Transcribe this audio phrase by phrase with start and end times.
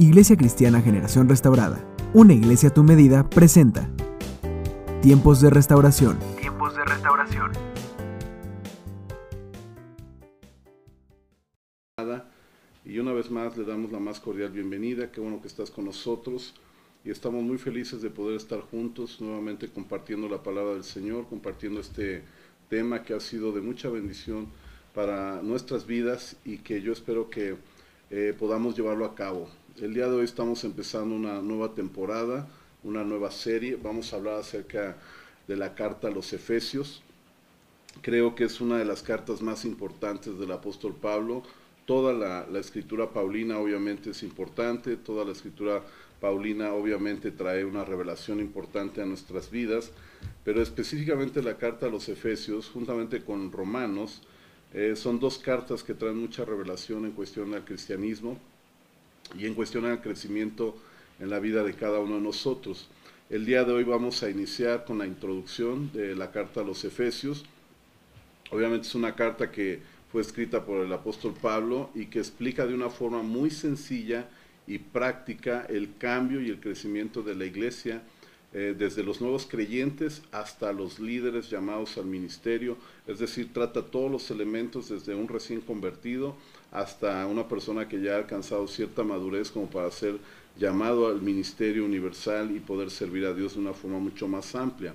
[0.00, 3.90] Iglesia Cristiana Generación Restaurada, una iglesia a tu medida, presenta
[5.02, 6.20] Tiempos de Restauración.
[6.38, 7.50] Tiempos de Restauración.
[12.84, 15.86] Y una vez más le damos la más cordial bienvenida, qué bueno que estás con
[15.86, 16.54] nosotros
[17.04, 21.80] y estamos muy felices de poder estar juntos nuevamente compartiendo la palabra del Señor, compartiendo
[21.80, 22.22] este
[22.70, 24.46] tema que ha sido de mucha bendición
[24.94, 27.56] para nuestras vidas y que yo espero que
[28.10, 29.48] eh, podamos llevarlo a cabo.
[29.80, 32.48] El día de hoy estamos empezando una nueva temporada,
[32.82, 33.78] una nueva serie.
[33.80, 34.96] Vamos a hablar acerca
[35.46, 37.00] de la carta a los Efesios.
[38.02, 41.44] Creo que es una de las cartas más importantes del apóstol Pablo.
[41.86, 45.84] Toda la, escritura paulina obviamente es importante, toda la escritura
[46.20, 49.92] paulina obviamente trae una revelación importante a nuestras vidas,
[50.44, 54.22] pero específicamente la carta a los Efesios, juntamente con Romanos,
[54.74, 58.38] eh, son dos cartas que traen mucha revelación en cuestión al cristianismo
[59.36, 60.76] y en cuestión al crecimiento
[61.18, 62.88] en la vida de cada uno de nosotros.
[63.30, 66.84] El día de hoy vamos a iniciar con la introducción de la carta a los
[66.84, 67.44] Efesios.
[68.50, 72.74] Obviamente es una carta que fue escrita por el apóstol Pablo y que explica de
[72.74, 74.28] una forma muy sencilla
[74.66, 78.02] y práctica el cambio y el crecimiento de la iglesia
[78.54, 84.10] eh, desde los nuevos creyentes hasta los líderes llamados al ministerio, es decir, trata todos
[84.10, 86.34] los elementos desde un recién convertido
[86.70, 90.18] hasta una persona que ya ha alcanzado cierta madurez como para ser
[90.58, 94.94] llamado al ministerio universal y poder servir a Dios de una forma mucho más amplia.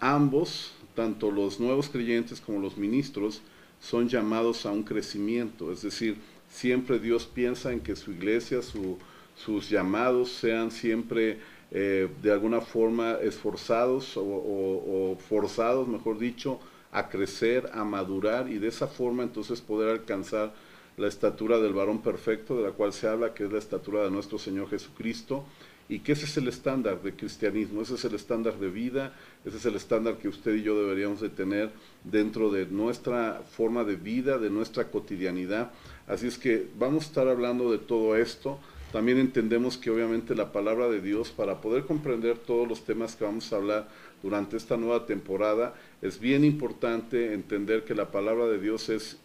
[0.00, 3.42] ambos, tanto los nuevos creyentes como los ministros,
[3.80, 6.16] son llamados a un crecimiento, es decir,
[6.48, 11.38] siempre Dios piensa en que su iglesia, sus llamados sean siempre
[11.70, 16.60] eh, de alguna forma esforzados o, forzados, mejor dicho,
[16.94, 20.54] a crecer, a madurar y de esa forma entonces poder alcanzar
[20.96, 24.10] la estatura del varón perfecto, de la cual se habla, que es la estatura de
[24.12, 25.44] nuestro Señor Jesucristo,
[25.88, 29.12] y que ese es el estándar de cristianismo, ese es el estándar de vida,
[29.44, 31.72] ese es el estándar que usted y yo deberíamos de tener
[32.04, 35.72] dentro de nuestra forma de vida, de nuestra cotidianidad.
[36.06, 38.60] Así es que vamos a estar hablando de todo esto,
[38.92, 43.24] también entendemos que obviamente la palabra de Dios, para poder comprender todos los temas que
[43.24, 43.88] vamos a hablar
[44.24, 49.18] durante esta nueva temporada, es bien importante entender que la palabra de Dios es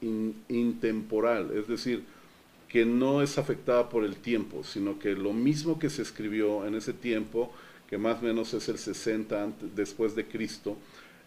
[0.50, 2.04] intemporal, es decir,
[2.68, 6.76] que no es afectada por el tiempo, sino que lo mismo que se escribió en
[6.76, 7.50] ese tiempo,
[7.90, 10.76] que más o menos es el 60 después de Cristo,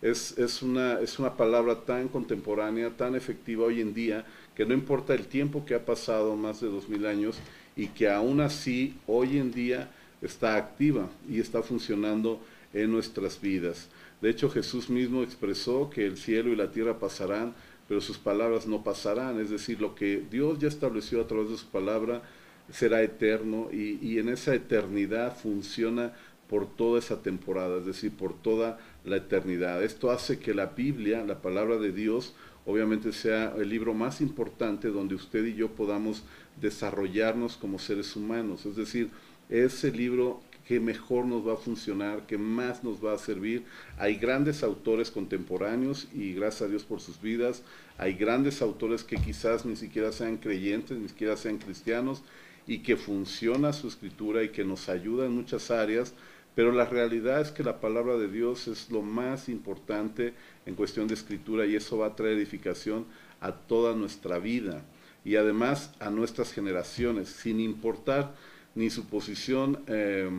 [0.03, 4.75] es, es, una, es una palabra tan contemporánea, tan efectiva hoy en día, que no
[4.75, 7.39] importa el tiempo que ha pasado, más de dos mil años,
[7.75, 9.91] y que aún así hoy en día
[10.21, 12.39] está activa y está funcionando
[12.73, 13.89] en nuestras vidas.
[14.21, 17.55] De hecho, Jesús mismo expresó que el cielo y la tierra pasarán,
[17.89, 19.41] pero sus palabras no pasarán.
[19.41, 22.23] Es decir, lo que Dios ya estableció a través de su palabra
[22.71, 26.13] será eterno y, y en esa eternidad funciona
[26.49, 29.83] por toda esa temporada, es decir, por toda la eternidad.
[29.83, 32.35] Esto hace que la Biblia, la palabra de Dios,
[32.67, 36.25] obviamente sea el libro más importante donde usted y yo podamos
[36.61, 38.67] desarrollarnos como seres humanos.
[38.67, 39.09] Es decir,
[39.49, 43.65] es el libro que mejor nos va a funcionar, que más nos va a servir.
[43.99, 47.63] Hay grandes autores contemporáneos y gracias a Dios por sus vidas.
[47.99, 52.23] Hay grandes autores que quizás ni siquiera sean creyentes, ni siquiera sean cristianos
[52.67, 56.15] y que funciona su escritura y que nos ayuda en muchas áreas
[56.55, 60.35] pero la realidad es que la palabra de Dios es lo más importante
[60.67, 63.07] en cuestión de escritura y eso va a traer edificación
[63.41, 64.83] a toda nuestra vida
[65.25, 68.35] y además a nuestras generaciones, sin importar
[68.75, 70.31] ni su posición eh,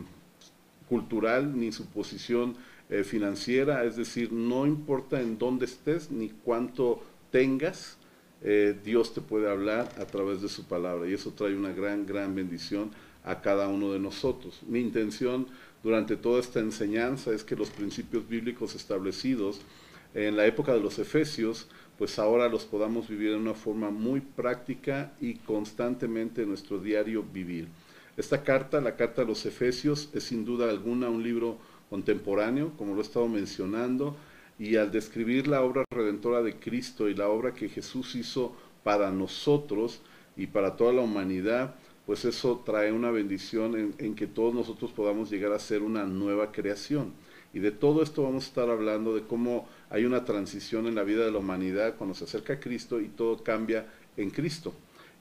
[0.90, 2.56] cultural ni su posición
[2.90, 7.02] eh, financiera, es decir, no importa en dónde estés ni cuánto
[7.32, 7.98] tengas,
[8.44, 12.06] eh, Dios te puede hablar a través de su palabra y eso trae una gran,
[12.06, 12.92] gran bendición
[13.24, 14.62] a cada uno de nosotros.
[14.68, 15.48] Mi intención
[15.82, 19.62] durante toda esta enseñanza es que los principios bíblicos establecidos
[20.14, 21.68] en la época de los Efesios,
[21.98, 27.24] pues ahora los podamos vivir de una forma muy práctica y constantemente en nuestro diario
[27.24, 27.68] vivir.
[28.15, 31.57] Esta carta, la carta a los Efesios, es sin duda alguna un libro
[31.89, 34.15] contemporáneo, como lo he estado mencionando,
[34.60, 39.10] y al describir la obra redentora de Cristo y la obra que Jesús hizo para
[39.10, 40.01] nosotros
[40.38, 41.74] y para toda la humanidad,
[42.06, 46.51] pues eso trae una bendición en, que todos nosotros podamos llegar a ser una nueva
[46.51, 47.13] creación.
[47.51, 51.04] Y de todo esto vamos a estar hablando, de cómo hay una transición en la
[51.04, 53.88] vida de la humanidad cuando se acerca a Cristo y todo cambia
[54.18, 54.74] en Cristo.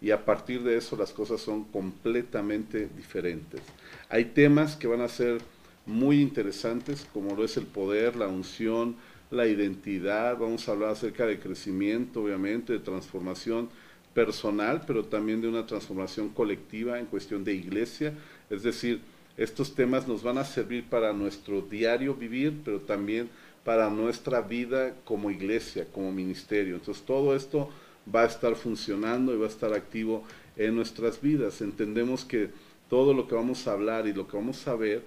[0.03, 3.61] Y a partir de eso las cosas son completamente diferentes.
[4.09, 5.39] Hay temas que van a ser
[5.87, 8.97] muy interesantes, como lo es el poder, la unción,
[9.31, 10.37] la identidad.
[10.37, 13.69] Vamos a hablar acerca de crecimiento, obviamente, de transformación
[14.13, 18.13] personal, pero también de una transformación colectiva en cuestión de iglesia.
[18.51, 19.01] Es decir,
[19.37, 23.31] estos temas nos van a servir para nuestro diario vivir, pero también
[23.65, 26.75] para nuestra vida como iglesia, como ministerio.
[26.75, 27.71] Entonces todo esto
[28.13, 30.25] va a estar funcionando y va a estar activo
[30.57, 31.61] en nuestras vidas.
[31.61, 32.51] Entendemos que
[32.89, 35.03] todo lo que vamos a hablar y lo que vamos a ver,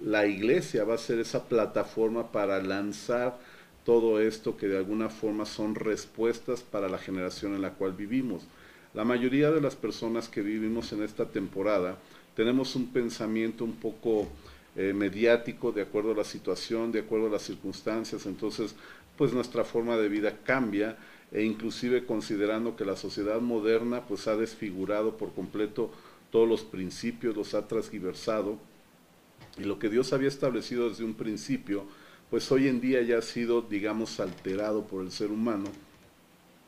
[0.00, 3.38] la iglesia va a ser esa plataforma para lanzar
[3.84, 8.42] todo esto que de alguna forma son respuestas para la generación en la cual vivimos.
[8.94, 11.96] La mayoría de las personas que vivimos en esta temporada
[12.36, 14.28] tenemos un pensamiento un poco
[14.76, 18.74] eh, mediático de acuerdo a la situación, de acuerdo a las circunstancias, entonces
[19.16, 20.96] pues nuestra forma de vida cambia
[21.32, 25.90] e inclusive considerando que la sociedad moderna pues ha desfigurado por completo
[26.30, 28.58] todos los principios, los ha transgiversado
[29.58, 31.86] y lo que Dios había establecido desde un principio
[32.32, 35.66] pues hoy en día ya ha sido, digamos, alterado por el ser humano.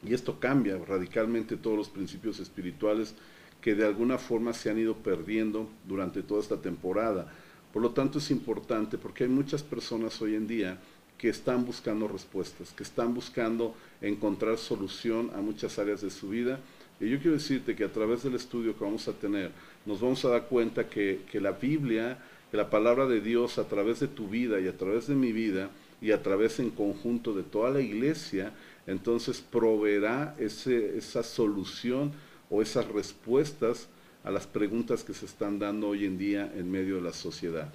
[0.06, 3.14] Y esto cambia radicalmente todos los principios espirituales
[3.62, 7.32] que de alguna forma se han ido perdiendo durante toda esta temporada.
[7.72, 10.78] Por lo tanto es importante porque hay muchas personas hoy en día
[11.18, 16.60] que están buscando respuestas, que están buscando encontrar solución a muchas áreas de su vida.
[17.00, 19.50] Y yo quiero decirte que a través del estudio que vamos a tener,
[19.86, 22.18] nos vamos a dar cuenta que, que la Biblia
[22.54, 25.32] que la palabra de Dios a través de tu vida y a través de mi
[25.32, 25.70] vida
[26.00, 28.52] y a través en conjunto de toda la iglesia,
[28.86, 32.12] entonces proveerá ese, esa solución
[32.50, 33.88] o esas respuestas
[34.22, 37.72] a las preguntas que se están dando hoy en día en medio de la sociedad.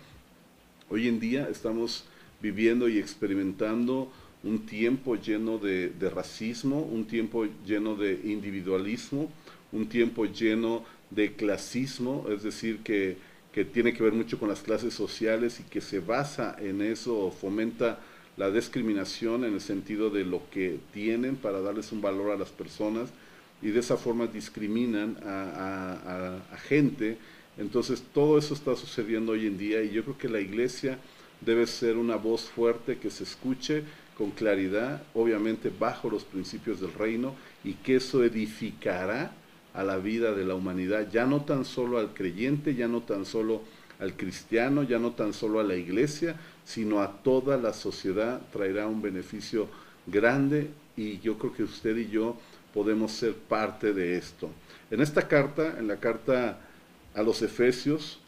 [0.89, 2.05] Hoy en día estamos
[2.41, 4.11] viviendo y experimentando
[4.43, 9.29] un tiempo lleno de, racismo, un tiempo lleno de individualismo,
[9.71, 13.17] un tiempo lleno de clasismo, es decir, que
[13.51, 17.31] que tiene que ver mucho con las clases sociales y que se basa en eso,
[17.31, 17.99] fomenta
[18.37, 22.49] la discriminación en el sentido de lo que tienen para darles un valor a las
[22.49, 23.09] personas
[23.61, 27.17] y de esa forma discriminan a, gente.
[27.57, 30.97] Entonces todo eso está sucediendo hoy en día y yo creo que la iglesia
[31.41, 33.83] debe ser una voz fuerte que se escuche
[34.17, 39.31] con claridad, obviamente bajo los principios del reino y que eso edificará
[39.73, 43.25] a la vida de la humanidad, ya no tan solo al creyente, ya no tan
[43.25, 43.61] solo
[43.99, 48.87] al cristiano, ya no tan solo a la iglesia, sino a toda la sociedad traerá
[48.87, 49.67] un beneficio
[50.07, 52.37] grande y yo creo que usted y yo
[52.73, 54.49] podemos ser parte de esto.
[54.91, 56.59] En esta carta, en la carta
[57.13, 58.19] a los Efesios,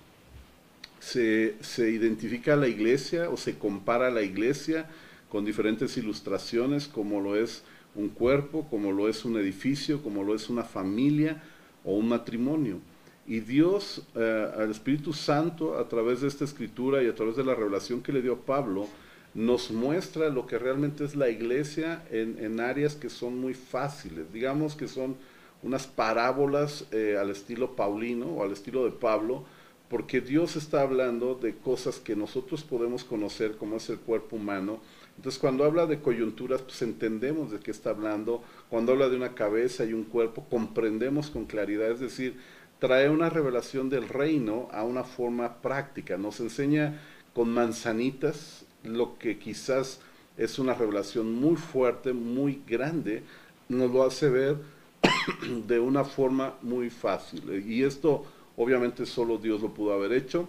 [1.02, 4.86] se, se identifica a la iglesia o se compara a la iglesia
[5.30, 7.64] con diferentes ilustraciones, como lo es
[7.96, 11.42] un cuerpo, como lo es un edificio, como lo es una familia
[11.84, 12.80] o un matrimonio.
[13.28, 17.44] Y Dios, eh, al Espíritu Santo, a través de esta escritura y a través de
[17.44, 18.88] la revelación que le dio Pablo,
[19.34, 24.76] nos muestra lo que realmente es la iglesia en, áreas que son muy fáciles, digamos
[24.76, 25.16] que son
[25.64, 29.46] unas parábolas eh, al estilo paulino o al estilo de Pablo,
[29.92, 34.80] porque Dios está hablando de cosas que nosotros podemos conocer como es el cuerpo humano,
[35.18, 38.44] entonces, cuando habla de coyunturas, pues entendemos de qué está hablando.
[38.70, 41.92] Cuando habla de una cabeza y un cuerpo, comprendemos con claridad.
[41.92, 42.40] Es decir,
[42.80, 46.18] trae una revelación del reino a una forma práctica.
[46.18, 47.00] Nos enseña
[47.36, 50.00] con manzanitas lo que quizás
[50.38, 53.22] es una revelación muy fuerte, muy grande.
[53.70, 54.58] Nos lo hace ver
[55.68, 57.64] de una forma muy fácil.
[57.68, 58.26] Y esto,
[58.62, 60.48] obviamente, solo Dios lo pudo haber hecho.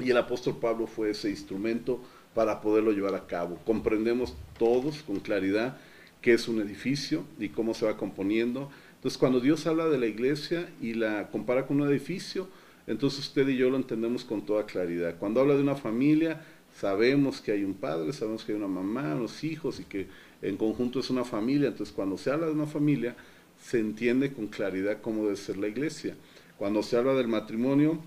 [0.00, 2.00] Y el apóstol Pablo fue ese instrumento
[2.34, 3.58] para poderlo llevar a cabo.
[3.66, 5.78] Comprendemos todos con claridad
[6.22, 8.70] qué es un edificio y cómo se va componiendo.
[8.94, 12.48] Entonces, cuando Dios habla de la iglesia y la compara con un edificio,
[12.86, 15.16] entonces usted y yo lo entendemos con toda claridad.
[15.18, 16.42] Cuando habla de una familia,
[16.74, 20.06] sabemos que hay un padre, sabemos que hay una mamá, unos hijos y que
[20.40, 21.68] en conjunto es una familia.
[21.68, 23.16] Entonces, cuando se habla de una familia,
[23.60, 26.16] se entiende con claridad cómo debe ser la iglesia.
[26.58, 28.00] Cuando se habla del matrimonio,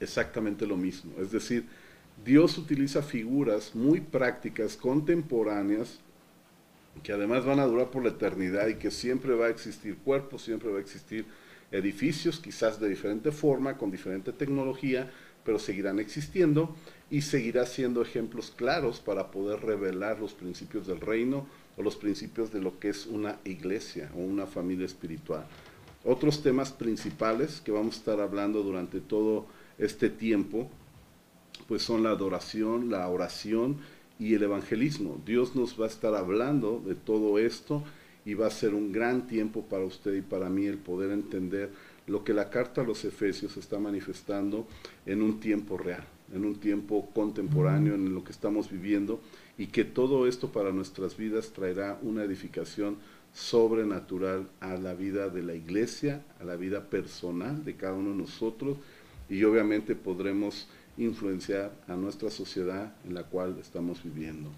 [0.00, 1.12] exactamente lo mismo.
[1.20, 1.66] Es decir,
[2.24, 6.00] Dios utiliza figuras muy prácticas, contemporáneas,
[7.02, 10.42] que además van a durar por la eternidad y que siempre va a existir cuerpos,
[10.42, 11.26] siempre va a existir
[11.70, 15.10] edificios, quizás de diferente forma, con diferente tecnología,
[15.44, 16.74] pero seguirán existiendo
[17.10, 21.46] y seguirá siendo ejemplos claros para poder revelar los principios del reino
[21.76, 25.46] o los principios de lo que es una iglesia o una familia espiritual.
[26.04, 29.46] Otros temas principales que vamos a estar hablando durante todo
[29.78, 30.68] este tiempo
[31.66, 33.78] pues son la adoración, la oración
[34.18, 35.20] y el evangelismo.
[35.24, 37.82] Dios nos va a estar hablando de todo esto
[38.24, 41.70] y va a ser un gran tiempo para usted y para mí el poder entender
[42.06, 44.66] lo que la carta a los Efesios está manifestando
[45.06, 49.20] en un tiempo real, en un tiempo contemporáneo, en lo que estamos viviendo
[49.56, 52.96] y que todo esto para nuestras vidas traerá una edificación
[53.34, 58.16] sobrenatural a la vida de la iglesia, a la vida personal de cada uno de
[58.16, 58.78] nosotros
[59.28, 64.50] y obviamente podremos influenciar a nuestra sociedad en la cual estamos viviendo.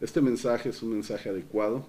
[0.00, 1.86] Este mensaje es un mensaje adecuado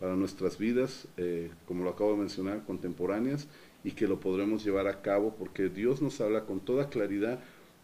[0.00, 3.46] para nuestras vidas, eh, como lo acabo de mencionar, contemporáneas,
[3.84, 7.38] y que lo podremos llevar a cabo porque Dios nos habla con toda claridad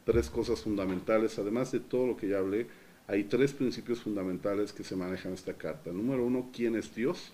[0.04, 2.66] tres cosas fundamentales, además de todo lo que ya hablé,
[3.06, 5.92] hay tres principios fundamentales que se manejan en esta carta.
[5.92, 7.32] Número uno, ¿quién es Dios?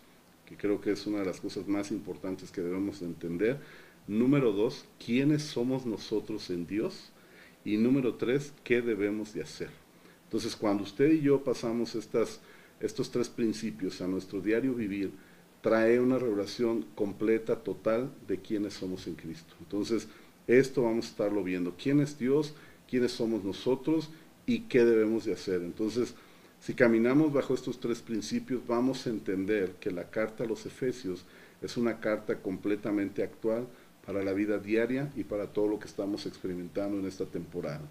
[0.48, 3.60] Que creo que es una de las cosas más importantes que debemos entender.
[4.06, 7.12] Número dos, ¿quiénes somos nosotros en Dios?
[7.66, 9.68] Y número tres, ¿qué debemos de hacer?
[10.24, 12.40] Entonces, cuando usted y yo pasamos estas,
[12.80, 15.10] estos tres principios a nuestro diario vivir,
[15.60, 19.54] trae una revelación completa, total, de quiénes somos en Cristo.
[19.60, 20.08] Entonces,
[20.46, 21.74] esto vamos a estarlo viendo.
[21.76, 22.54] ¿Quién es Dios?
[22.88, 24.08] ¿Quiénes somos nosotros?
[24.46, 25.60] ¿Y qué debemos de hacer?
[25.60, 26.14] Entonces,
[26.60, 31.24] si caminamos bajo estos tres principios, vamos a entender que la carta a los Efesios
[31.62, 33.66] es una carta completamente actual
[34.04, 37.82] para la vida diaria y para todo lo que estamos experimentando en esta temporada.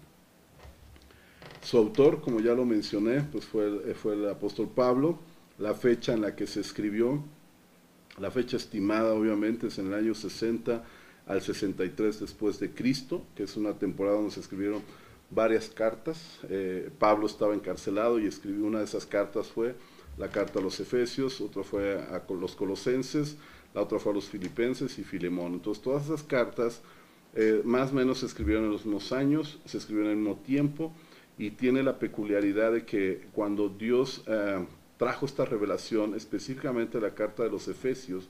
[1.62, 5.18] Su autor, como ya lo mencioné, pues fue, fue el apóstol Pablo.
[5.58, 7.22] La fecha en la que se escribió,
[8.18, 10.84] la fecha estimada obviamente es en el año 60
[11.26, 14.82] al 63 después de Cristo, que es una temporada donde se escribieron
[15.30, 16.38] varias cartas.
[16.48, 19.74] Eh, Pablo estaba encarcelado y escribió una de esas cartas fue
[20.16, 23.36] la carta a los Efesios, otra fue a los Colosenses,
[23.72, 25.54] la otra fue a los Filipenses y Filemón.
[25.54, 26.82] Entonces todas esas cartas
[27.34, 30.40] eh, más o menos se escribieron en los mismos años, se escribieron en el mismo
[30.42, 30.92] tiempo
[31.36, 34.64] y tiene la peculiaridad de que cuando Dios eh,
[34.96, 38.28] trajo esta revelación, específicamente la carta de los Efesios,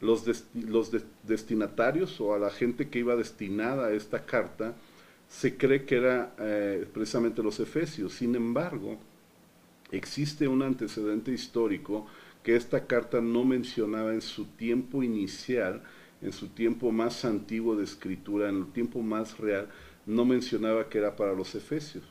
[0.00, 0.90] los, los
[1.24, 4.74] destinatarios o a la gente que iba destinada a esta carta,
[5.28, 8.14] se cree que era eh, precisamente los Efesios.
[8.14, 8.98] Sin embargo,
[9.90, 12.06] existe un antecedente histórico
[12.42, 15.82] que esta carta no mencionaba en su tiempo inicial,
[16.22, 19.68] en su tiempo más antiguo de escritura, en el tiempo más real,
[20.06, 22.04] no mencionaba que era para los efesios.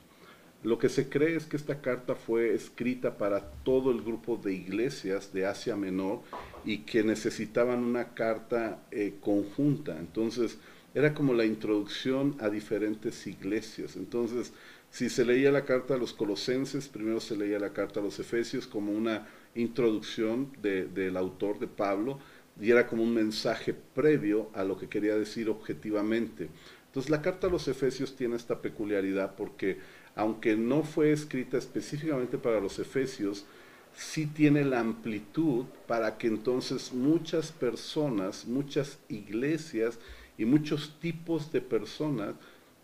[0.64, 4.54] Lo que se cree es que esta carta fue escrita para todo el grupo de
[4.54, 6.22] iglesias de Asia Menor
[6.66, 9.98] y que necesitaban una carta eh, conjunta.
[10.00, 10.60] Entonces,
[10.98, 13.96] era como la introducción a diferentes iglesias.
[13.96, 14.52] Entonces,
[14.90, 18.18] si se leía la carta a los colosenses, primero se leía la carta a los
[18.18, 22.18] efesios como una introducción del autor de Pablo
[22.60, 26.50] y era como un mensaje previo a lo que quería decir objetivamente.
[26.88, 29.78] Entonces la carta a los Efesios tiene esta peculiaridad porque
[30.16, 33.46] aunque no fue escrita específicamente para los Efesios,
[33.96, 40.00] sí tiene la amplitud para que entonces muchas personas, muchas iglesias
[40.38, 42.36] y muchos tipos de personas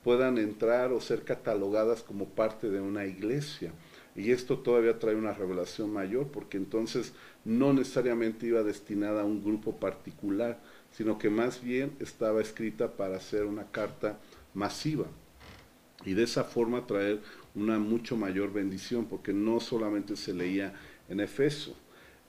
[0.04, 3.72] puedan entrar o ser catalogadas como parte de una iglesia.
[4.16, 7.14] Y esto todavía trae una revelación mayor porque entonces
[7.46, 10.60] no necesariamente iba destinada a un grupo particular,
[10.92, 14.20] sino que más bien estaba escrita para ser una carta
[14.54, 15.06] masiva
[16.06, 17.22] y de esa forma traer
[17.56, 20.74] una mucho mayor bendición porque no solamente se leía
[21.10, 21.76] en Efeso.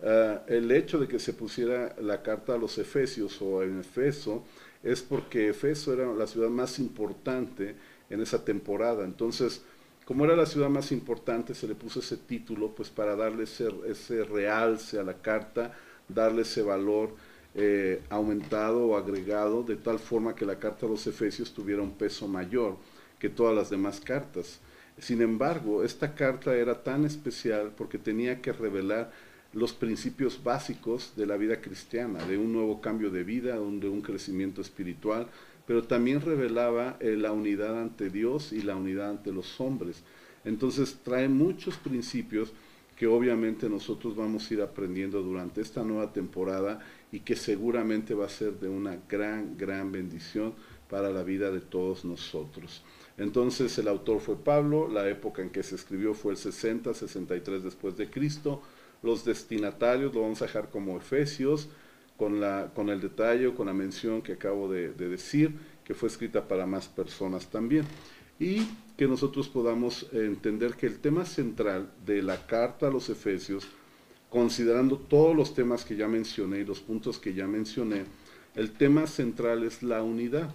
[0.03, 4.45] Ah, el hecho de que se pusiera la carta a los Efesios o en Efeso
[4.85, 7.75] es porque Efeso era la ciudad más importante
[8.11, 9.05] en esa temporada.
[9.05, 9.63] Entonces,
[10.05, 13.69] como era la ciudad más importante, se le puso ese título, pues para darle ese,
[13.89, 15.73] ese realce a la carta,
[16.09, 17.17] darle ese valor
[17.55, 21.93] eh, aumentado o agregado, de tal forma que la carta a los Efesios tuviera un
[21.93, 22.77] peso mayor
[23.19, 24.61] que todas las demás cartas.
[24.99, 29.13] Sin embargo, esta carta era tan especial porque tenía que revelar
[29.55, 34.03] los principios básicos de la vida cristiana, de un nuevo cambio de vida, de un
[34.03, 35.29] crecimiento espiritual,
[35.67, 40.03] pero también revelaba eh, la unidad ante Dios y la unidad ante los hombres.
[40.45, 42.53] Entonces trae muchos principios
[42.97, 46.81] que obviamente nosotros vamos a ir aprendiendo durante esta nueva temporada
[47.11, 50.53] y que seguramente va a ser de una gran, gran bendición
[50.89, 52.83] para la vida de todos nosotros.
[53.17, 57.63] Entonces el autor fue Pablo, la época en que se escribió fue el 60, 63
[57.63, 58.63] después de Cristo,
[59.05, 61.69] los destinatarios lo vamos a dejar como Efesios,
[62.17, 65.53] con, la, con el detalle, con la mención que acabo de, decir,
[65.85, 67.85] que fue escrita para más personas también.
[68.41, 73.67] Y que nosotros podamos entender que el tema central de la carta a los Efesios,
[74.31, 78.05] considerando todos los temas que ya mencioné y los puntos que ya mencioné,
[78.57, 80.49] el tema central es la unidad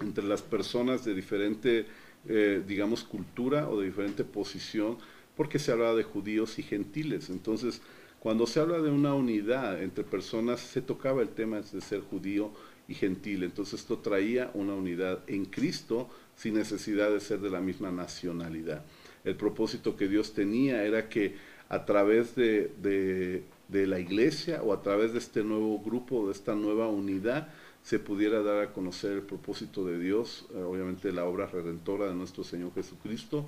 [0.00, 1.86] entre las personas de diferente,
[2.28, 4.98] eh, digamos, cultura o de diferente posición,
[5.36, 7.30] porque se habla de judíos y gentiles.
[7.30, 7.82] Entonces,
[8.20, 12.50] cuando se habla de una unidad entre personas, se tocaba el tema de ser judío
[12.88, 13.42] y gentil.
[13.42, 18.84] Entonces esto traía una unidad en Cristo sin necesidad de ser de la misma nacionalidad.
[19.24, 21.34] El propósito que Dios tenía era que
[21.68, 26.88] a través de, la iglesia o a través de este nuevo grupo, de esta nueva
[26.88, 27.48] unidad,
[27.82, 32.14] se pudiera dar a conocer el propósito de Dios, eh, obviamente la obra redentora de
[32.14, 33.46] nuestro Señor Jesucristo,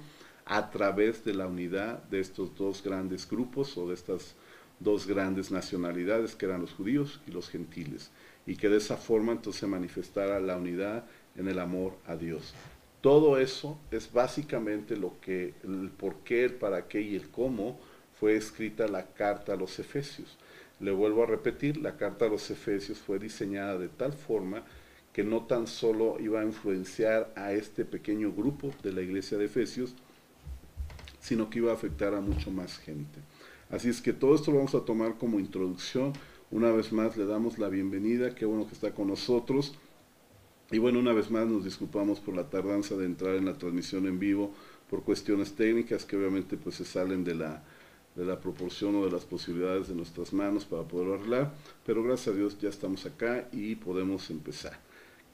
[0.48, 4.34] a través de la unidad de estos dos grandes grupos o de estas
[4.80, 8.10] dos grandes nacionalidades que eran los judíos y los gentiles,
[8.46, 11.04] y que de esa forma entonces se manifestara la unidad
[11.36, 12.54] en el amor a Dios.
[13.02, 17.78] Todo eso es básicamente lo que, el por qué, el para qué y el cómo
[18.18, 20.38] fue escrita la carta a los Efesios.
[20.80, 24.64] Le vuelvo a repetir, la carta a los Efesios fue diseñada de tal forma
[25.12, 29.44] que no tan solo iba a influenciar a este pequeño grupo de la iglesia de
[29.44, 29.94] Efesios,
[31.28, 33.20] sino que iba a afectar a mucho más gente.
[33.68, 36.14] Así es que todo esto lo vamos a tomar como introducción.
[36.50, 39.74] Una vez más le damos la bienvenida, qué bueno que está con nosotros.
[40.70, 44.06] Y bueno, una vez más nos disculpamos por la tardanza de entrar en la transmisión
[44.06, 44.54] en vivo
[44.88, 47.62] por cuestiones técnicas que obviamente pues se salen de la,
[48.16, 51.52] de la proporción o de las posibilidades de nuestras manos para poderlo arreglar,
[51.84, 54.80] pero gracias a Dios ya estamos acá y podemos empezar.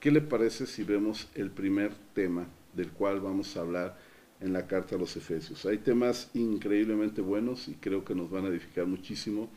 [0.00, 3.96] ¿Qué le parece si vemos el primer tema del cual vamos a hablar
[4.40, 5.64] en la carta a los Efesios?
[5.66, 9.48] Hay temas increíblemente buenos y creo que nos van a edificar muchísimo,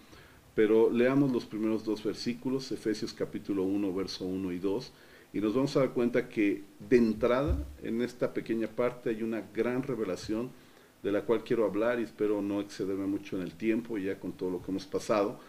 [0.56, 4.92] pero leamos los primeros dos versículos, Efesios capítulo 1, verso 1 y 2,
[5.34, 9.44] y nos vamos a dar cuenta que de entrada en esta pequeña parte hay una
[9.54, 10.50] gran revelación
[11.04, 14.34] de la cual quiero hablar y espero no excederme mucho en el tiempo ya con
[14.34, 15.40] todo lo que hemos pasado,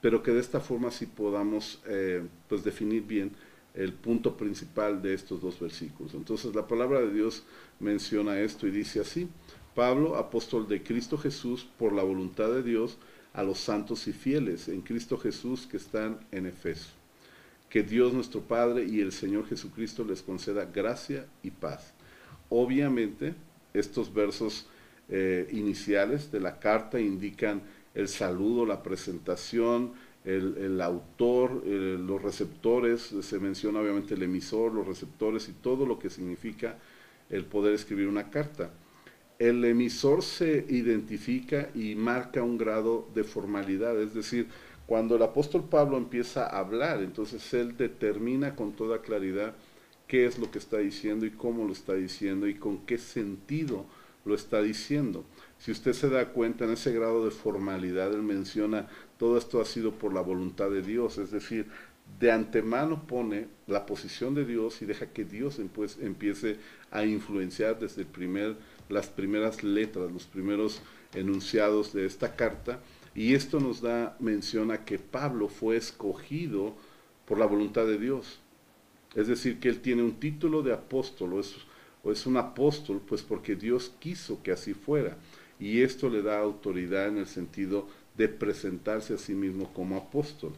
[0.00, 3.32] pero que de esta forma sí podamos eh, pues definir bien
[3.76, 6.14] el punto principal de estos dos versículos.
[6.14, 7.44] Entonces la palabra de Dios
[7.78, 9.28] menciona esto y dice así,
[9.74, 12.96] Pablo, apóstol de Cristo Jesús, por la voluntad de Dios,
[13.34, 16.88] a los santos y fieles en Cristo Jesús que están en Efeso.
[17.68, 21.92] Que Dios nuestro Padre y el Señor Jesucristo les conceda gracia y paz.
[22.48, 23.34] Obviamente,
[23.74, 24.66] estos versos
[25.10, 27.60] eh, iniciales de la carta indican
[27.94, 29.92] el saludo, la presentación,
[30.26, 36.10] el, autor, los receptores, se menciona obviamente el emisor, los receptores y todo lo que
[36.10, 36.76] significa
[37.30, 38.70] el poder escribir una carta.
[39.38, 44.48] El emisor se identifica y marca un grado de formalidad, es decir,
[44.86, 49.54] cuando el apóstol Pablo empieza a hablar, entonces él determina con toda claridad
[50.08, 53.86] qué es lo que está diciendo y cómo lo está diciendo y con qué sentido
[54.26, 55.24] lo está diciendo.
[55.58, 59.64] Si usted se da cuenta en ese grado de formalidad, él menciona, todo esto ha
[59.64, 61.66] sido por la voluntad de Dios, es decir,
[62.20, 66.58] de antemano pone la posición de Dios y deja que Dios empiece
[66.90, 68.56] a influenciar desde el primer,
[68.88, 70.82] las primeras letras, los primeros
[71.14, 72.80] enunciados de esta carta.
[73.14, 76.74] Y esto nos da mención a que Pablo fue escogido
[77.26, 78.40] por la voluntad de Dios.
[79.14, 81.42] Es decir, que él tiene un título de apóstol,
[82.06, 85.16] o es un apóstol, pues porque Dios quiso que así fuera
[85.58, 90.52] y esto le da autoridad en el sentido de presentarse a sí mismo como apóstol.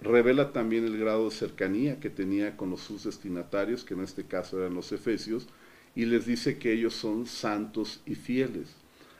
[0.00, 4.24] Revela también el grado de cercanía que tenía con los sus destinatarios, que en este
[4.24, 5.46] caso eran los efesios,
[5.94, 8.74] y les dice que ellos son santos y fieles.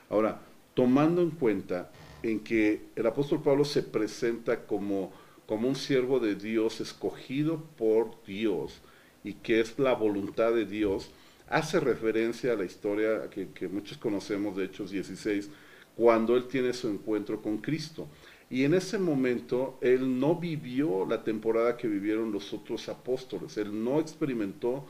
[0.09, 0.41] Ahora,
[0.73, 1.91] tomando en cuenta
[2.23, 5.13] en que el apóstol Pablo se presenta como,
[5.45, 8.81] como un siervo de Dios escogido por Dios
[9.23, 11.11] y que es la voluntad de Dios,
[11.53, 15.49] hace referencia a la historia que, muchos conocemos de Hechos 16,
[15.95, 18.07] cuando él tiene su encuentro con Cristo.
[18.49, 23.83] Y en ese momento él no vivió la temporada que vivieron los otros apóstoles, él
[23.83, 24.85] no experimentó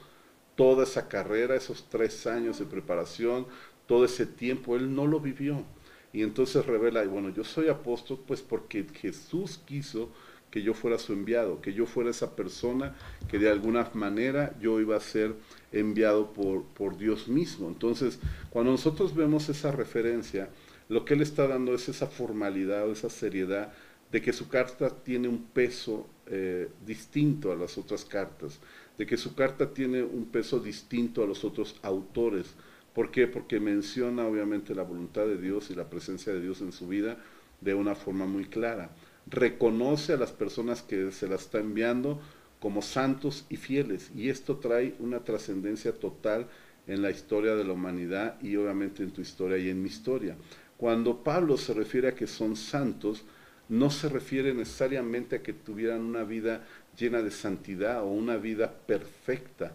[0.55, 3.45] toda esa carrera, esos tres años de preparación,
[3.85, 5.65] todo ese tiempo, él no lo vivió.
[6.13, 10.09] Y entonces revela, bueno, yo soy apóstol pues porque Jesús quiso
[10.53, 12.93] que yo fuera su enviado, que yo fuera esa persona
[13.27, 15.33] que de alguna manera yo iba a ser
[15.71, 17.69] enviado por, por Dios mismo.
[17.69, 18.19] Entonces,
[18.51, 20.49] cuando nosotros vemos esa referencia,
[20.89, 23.73] lo que él está dando es esa formalidad o esa seriedad
[24.11, 28.59] de que su carta tiene un peso eh, distinto a las otras cartas,
[28.95, 32.53] de que su carta tiene un peso distinto a los otros autores.
[32.93, 33.25] ¿Por qué?
[33.25, 37.17] Porque menciona obviamente la voluntad de Dios y la presencia de Dios en su vida
[37.59, 38.91] de una forma muy clara
[39.27, 42.19] reconoce a las personas que se la está enviando
[42.59, 44.11] como santos y fieles.
[44.15, 46.47] Y esto trae una trascendencia total
[46.87, 50.35] en la historia de la humanidad y obviamente en tu historia y en mi historia.
[50.77, 53.23] Cuando Pablo se refiere a que son santos,
[53.69, 56.65] no se refiere necesariamente a que tuvieran una vida
[56.97, 59.73] llena de santidad o una vida perfecta,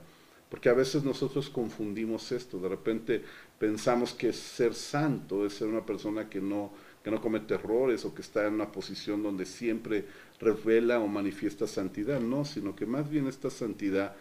[0.50, 3.24] porque a veces nosotros confundimos esto, de repente
[3.58, 8.14] pensamos que ser santo es ser una persona que no que no comete errores o
[8.14, 10.04] que está en una posición donde siempre
[10.40, 14.14] revela o manifiesta santidad, no, sino que más bien esta santidad,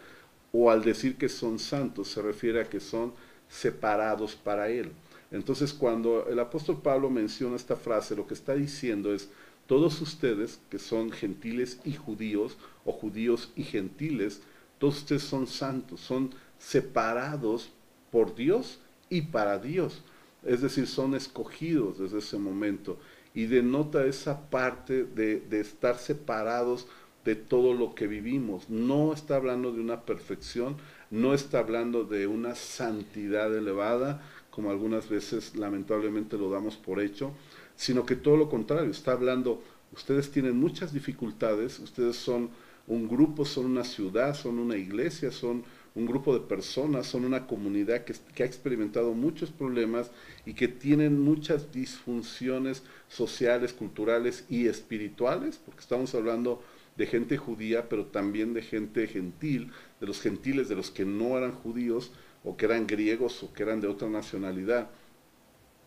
[0.52, 3.12] o al decir que son santos, se refiere a que son
[3.48, 4.92] separados para Él.
[5.30, 9.28] Entonces, cuando el apóstol Pablo menciona esta frase, lo que está diciendo es,
[9.66, 14.40] todos ustedes que son gentiles y judíos, o judíos y gentiles,
[14.78, 17.70] todos ustedes son santos, son separados
[18.10, 18.78] por Dios
[19.10, 20.02] y para Dios.
[20.44, 22.98] Es decir, son escogidos desde ese momento.
[23.34, 26.86] Y denota esa parte de, estar separados
[27.24, 28.70] de todo lo que vivimos.
[28.70, 30.76] No está hablando de una perfección,
[31.10, 37.32] no está hablando de una santidad elevada, como algunas veces lamentablemente lo damos por hecho,
[37.76, 42.50] sino que todo lo contrario, está hablando, ustedes tienen muchas dificultades, ustedes son
[42.88, 45.62] un grupo, son una ciudad, son una iglesia, son
[45.98, 50.12] un grupo de personas, son una comunidad que, que, ha experimentado muchos problemas
[50.46, 56.62] y que tienen muchas disfunciones sociales, culturales y espirituales, porque estamos hablando
[56.96, 61.36] de gente judía, pero también de gente gentil, de los gentiles, de los que no
[61.36, 62.12] eran judíos,
[62.44, 64.90] o que eran griegos, o que eran de otra nacionalidad,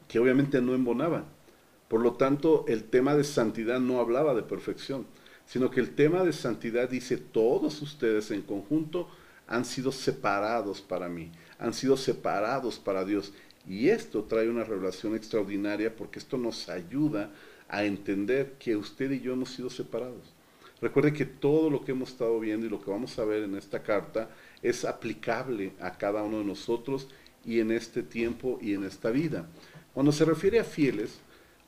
[0.10, 1.24] que obviamente no embonaban.
[1.88, 5.06] Por lo tanto, el tema de santidad no hablaba de perfección,
[5.46, 9.08] sino que el tema de santidad dice, todos ustedes en conjunto
[9.52, 13.34] han sido separados para mí, han sido separados para Dios.
[13.68, 17.30] Y esto trae una revelación extraordinaria porque esto nos ayuda
[17.68, 20.34] a entender que usted y yo hemos sido separados.
[20.82, 23.56] Recuerde que todo lo que hemos estado viendo y lo que vamos a ver en
[23.56, 24.30] esta carta
[24.64, 27.08] es aplicable a cada uno de nosotros
[27.46, 29.48] y en este tiempo y en esta vida.
[29.94, 31.20] Cuando se refiere a fieles,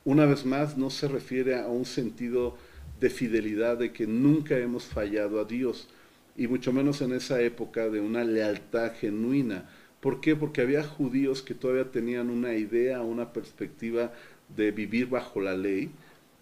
[0.04, 2.56] una vez más no se refiere a un sentido
[2.98, 5.88] de fidelidad, de que nunca hemos fallado a Dios,
[6.36, 9.68] y mucho menos en esa época de una lealtad genuina.
[10.00, 10.36] ¿Por qué?
[10.36, 14.12] Porque había judíos que todavía tenían una idea, una perspectiva
[14.54, 15.90] de vivir bajo la ley,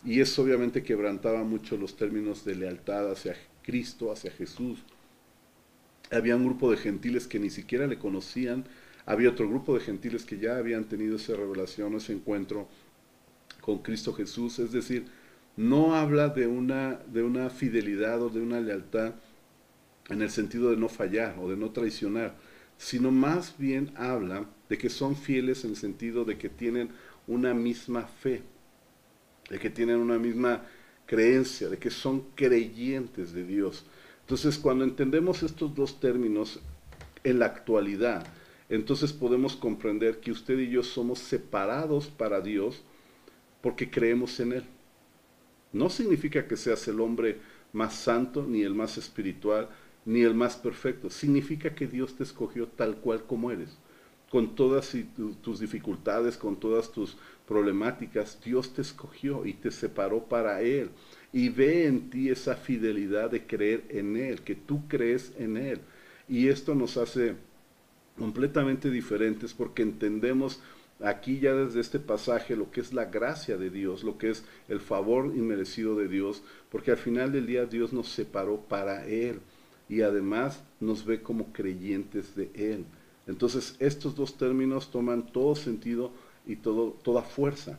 [0.05, 4.81] y eso obviamente quebrantaba mucho los términos de lealtad hacia Cristo, hacia Jesús.
[6.11, 8.65] Había un grupo de gentiles que ni siquiera le conocían,
[9.07, 12.69] había otro grupo de gentiles que ya habían tenido esa revelación, ese encuentro
[13.61, 15.07] con Cristo Jesús, es decir,
[15.57, 19.15] no habla de una, de una fidelidad o de una lealtad
[20.09, 22.37] en el sentido de no fallar o de no traicionar,
[22.77, 26.91] sino más bien habla de que son fieles en el sentido de que tienen
[27.27, 28.43] una misma fe
[29.53, 30.63] de que tienen una misma
[31.07, 33.85] creencia, de que son creyentes de Dios.
[34.21, 36.61] Entonces, cuando entendemos estos dos términos
[37.23, 38.27] en la actualidad,
[38.69, 42.83] entonces podemos comprender que usted y yo somos separados para Dios
[43.61, 44.65] porque creemos en Él.
[45.73, 47.39] No significa que seas el hombre
[47.73, 49.69] más santo, ni el más espiritual,
[50.05, 51.11] ni el más perfecto.
[51.11, 53.77] Significa que Dios te escogió tal cual como eres
[54.33, 54.97] con todas
[55.43, 60.89] tus dificultades, con todas tus problemáticas, Dios te escogió y te separó para Él.
[61.35, 65.81] Y ve en ti esa fidelidad de creer en Él, que tú crees en Él.
[66.31, 67.35] Y esto nos hace
[68.17, 70.63] completamente diferentes porque entendemos
[71.01, 74.47] aquí ya desde este pasaje lo que es la gracia de Dios, lo que es
[74.67, 79.41] el favor inmerecido de Dios, porque al final del día Dios nos separó para Él
[79.93, 82.87] y además nos ve como creyentes de Él.
[83.27, 86.13] Entonces estos dos términos toman todo sentido
[86.47, 87.79] y todo, toda fuerza.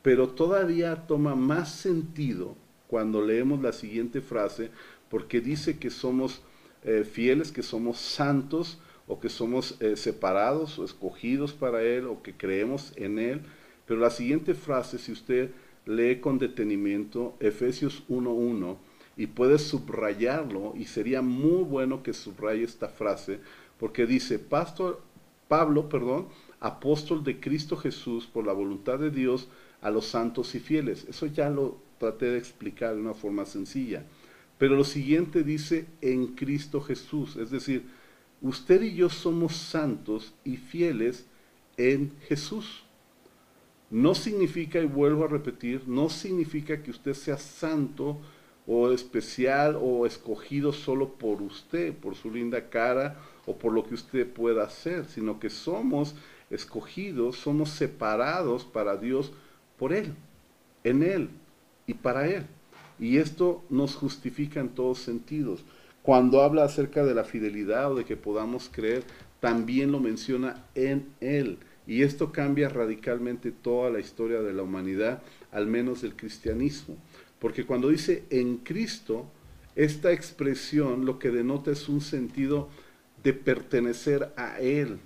[0.00, 2.56] Pero todavía toma más sentido
[2.88, 4.70] cuando leemos la siguiente frase,
[5.10, 6.40] porque dice que somos
[6.82, 12.22] eh, fieles, que somos santos, o que somos eh, separados o escogidos para Él, o
[12.22, 13.42] que creemos en Él.
[13.86, 15.50] Pero la siguiente frase, si usted
[15.84, 18.78] lee con detenimiento Efesios 1.1,
[19.20, 23.38] y puede subrayarlo, y sería muy bueno que subraye esta frase,
[23.78, 25.02] porque dice, Pastor,
[25.46, 26.28] Pablo, perdón,
[26.58, 29.48] apóstol de Cristo Jesús por la voluntad de Dios
[29.82, 31.04] a los santos y fieles.
[31.06, 34.06] Eso ya lo traté de explicar de una forma sencilla.
[34.56, 37.84] Pero lo siguiente dice en Cristo Jesús, es decir,
[38.40, 41.26] usted y yo somos santos y fieles
[41.76, 42.84] en Jesús.
[43.90, 48.18] No significa, y vuelvo a repetir, no significa que usted sea santo
[48.72, 53.94] o especial o escogido solo por usted, por su linda cara o por lo que
[53.94, 56.14] usted pueda hacer, sino que somos
[56.50, 59.32] escogidos, somos separados para Dios
[59.76, 60.14] por Él,
[60.84, 61.30] en Él
[61.88, 62.46] y para Él.
[63.00, 65.64] Y esto nos justifica en todos sentidos.
[66.04, 69.02] Cuando habla acerca de la fidelidad o de que podamos creer,
[69.40, 71.58] también lo menciona en Él.
[71.88, 76.96] Y esto cambia radicalmente toda la historia de la humanidad, al menos del cristianismo.
[77.40, 79.26] Porque cuando dice en Cristo,
[79.74, 82.68] esta expresión lo que denota es un sentido
[83.22, 84.98] de pertenecer a Él.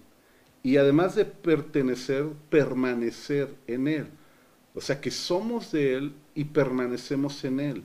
[0.63, 4.07] Y además de pertenecer, permanecer en Él.
[4.75, 7.85] O sea que somos de Él y permanecemos en Él.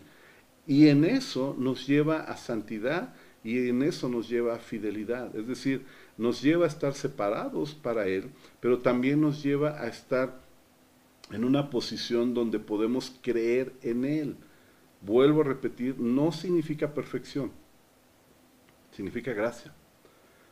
[0.65, 5.35] Y en eso nos lleva a santidad y en eso nos lleva a fidelidad.
[5.35, 5.85] Es decir,
[6.17, 10.41] nos lleva a estar separados para Él, pero también nos lleva a estar
[11.31, 14.35] en una posición donde podemos creer en Él.
[15.01, 17.51] Vuelvo a repetir, no significa perfección,
[18.91, 19.73] significa gracia.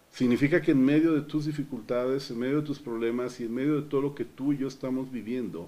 [0.10, 3.76] Significa que en medio de tus dificultades, en medio de tus problemas y en medio
[3.76, 5.68] de todo lo que tú y yo estamos viviendo,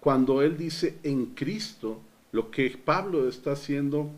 [0.00, 2.00] cuando Él dice en Cristo,
[2.32, 4.10] lo que Pablo está haciendo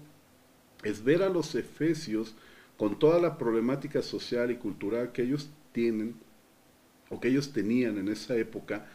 [0.84, 2.34] es ver a los efesios
[2.76, 6.14] con toda la problemática social y cultural que ellos tienen
[7.08, 8.86] o que ellos tenían en esa época,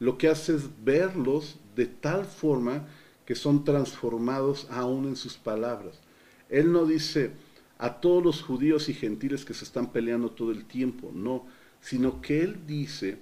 [0.00, 2.88] lo que hace es verlos de tal forma
[3.24, 6.00] que son transformados aún en sus palabras.
[6.48, 7.30] Él no dice
[7.78, 11.46] a todos los judíos y gentiles que se están peleando todo el tiempo, no,
[11.80, 13.18] sino que Él dice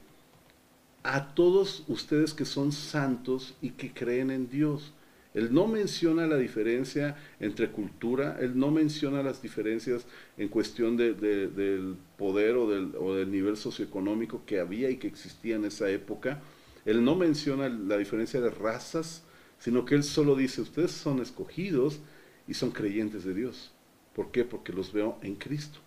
[1.02, 4.92] a todos ustedes que son santos y que creen en Dios.
[5.34, 11.96] Él no menciona la diferencia entre cultura, él no menciona las diferencias en cuestión del
[12.16, 16.40] poder o del, o del, nivel socioeconómico que había y que existía en esa época.
[16.84, 19.22] Él no menciona la diferencia de razas,
[19.58, 22.00] sino que él solo dice, ustedes son escogidos
[22.46, 23.72] y son creyentes de Dios.
[24.14, 24.44] ¿Por qué?
[24.44, 25.80] Porque los veo en Cristo.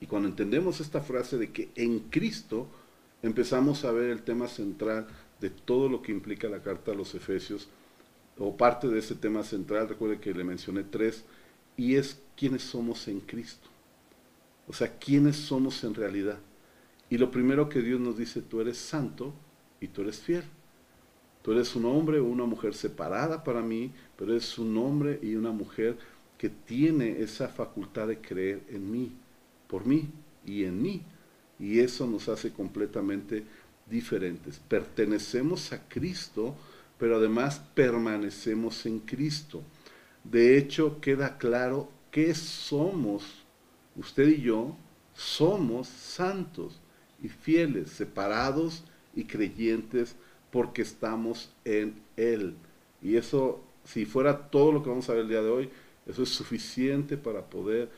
[0.00, 2.68] Y cuando entendemos esta frase de que en Cristo
[3.22, 5.06] empezamos a ver el tema central
[5.40, 7.68] de todo lo que implica la carta a los Efesios,
[8.38, 11.24] o parte de ese tema central, recuerde que le mencioné tres,
[11.76, 13.68] y es quiénes somos en Cristo.
[14.68, 16.38] O sea, quiénes somos en realidad.
[17.08, 19.32] Y lo primero que Dios nos dice, tú eres santo
[19.80, 20.44] y tú eres fiel.
[21.42, 25.36] Tú eres un hombre o una mujer separada para mí, pero eres un hombre y
[25.36, 25.96] una mujer
[26.36, 29.12] que tiene esa facultad de creer en mí,
[29.68, 30.10] por mí
[30.44, 31.02] y en mí.
[31.60, 33.44] Y eso nos hace completamente
[33.88, 34.58] diferentes.
[34.58, 36.56] Pertenecemos a Cristo,
[36.98, 39.62] pero además permanecemos en Cristo.
[40.24, 43.44] De hecho, queda claro que somos,
[43.94, 44.76] usted y yo,
[45.14, 46.80] somos santos
[47.22, 50.16] y fieles, separados y creyentes
[50.50, 52.54] porque estamos en Él.
[53.02, 55.70] Y eso, si fuera todo lo que vamos a ver el día de hoy,
[56.06, 57.90] eso es suficiente para poder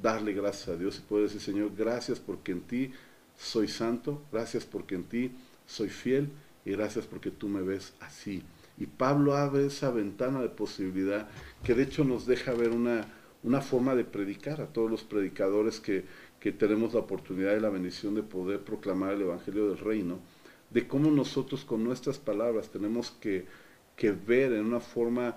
[0.00, 2.92] darle gracias a Dios y poder decir, Señor, gracias porque en ti
[3.36, 5.32] soy santo, gracias porque en ti
[5.66, 6.30] soy fiel
[6.64, 8.42] y gracias porque tú me ves así.
[8.78, 11.28] Y Pablo abre esa ventana de posibilidad
[11.62, 13.06] que de hecho nos deja ver una,
[13.42, 16.04] una forma de predicar a todos los predicadores que,
[16.42, 20.18] que tenemos la oportunidad y la bendición de poder proclamar el Evangelio del Reino,
[20.70, 23.46] de cómo nosotros con nuestras palabras tenemos que,
[23.94, 25.36] que ver en una forma,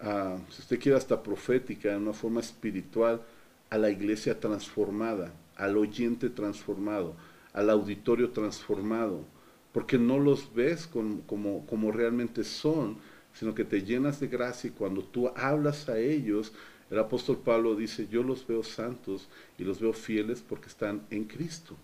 [0.00, 3.20] uh, si usted quiere hasta profética, en una forma espiritual,
[3.68, 7.14] a la iglesia transformada, al oyente transformado,
[7.52, 9.26] al auditorio transformado,
[9.70, 12.96] porque no los ves como, como, como realmente son,
[13.34, 16.54] sino que te llenas de gracia y cuando tú hablas a ellos,
[16.90, 21.24] el apóstol Pablo dice, yo los veo santos y los veo fieles porque están en
[21.24, 21.76] Cristo.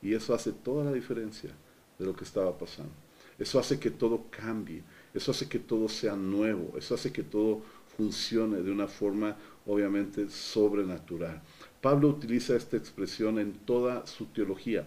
[0.00, 1.50] Y eso hace toda la diferencia
[1.98, 2.92] de lo que estaba pasando.
[3.38, 4.82] Eso hace que todo cambie,
[5.14, 7.62] eso hace que todo sea nuevo, eso hace que todo
[7.96, 11.42] funcione de una forma obviamente sobrenatural.
[11.80, 14.86] Pablo utiliza esta expresión en toda su teología.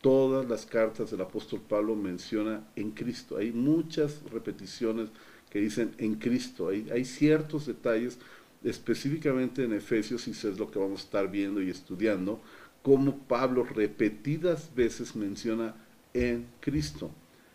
[0.00, 3.36] Todas las cartas del apóstol Pablo menciona en Cristo.
[3.36, 5.10] Hay muchas repeticiones
[5.50, 6.68] que dicen en Cristo.
[6.68, 8.18] Hay, hay ciertos detalles,
[8.62, 12.40] específicamente en Efesios, y eso es lo que vamos a estar viendo y estudiando,
[12.82, 15.74] cómo Pablo repetidas veces menciona
[16.14, 17.10] en Cristo.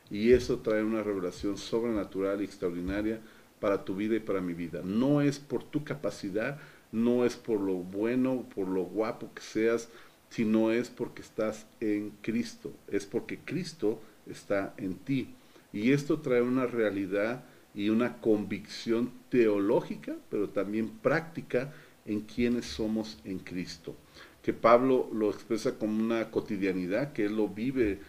[0.09, 3.19] Y eso trae una revelación sobrenatural y extraordinaria
[3.59, 4.81] para tu vida y para mi vida.
[4.83, 6.59] No es por tu capacidad,
[6.91, 9.89] no es por lo bueno, por lo guapo que seas,
[10.29, 15.33] sino es porque estás en Cristo, es porque Cristo está en ti.
[15.73, 17.43] Y esto trae una realidad
[17.75, 21.73] y una convicción teológica, pero también práctica
[22.05, 23.95] en quienes somos en Cristo.
[24.41, 27.99] Que Pablo lo expresa como una cotidianidad, que él lo vive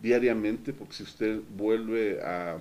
[0.00, 2.60] diariamente, porque si usted vuelve a,